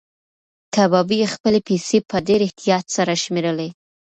کبابي 0.75 1.19
خپلې 1.33 1.59
پیسې 1.67 1.97
په 2.09 2.17
ډېر 2.27 2.39
احتیاط 2.47 2.85
سره 2.95 3.13
شمېرلې. 3.23 3.69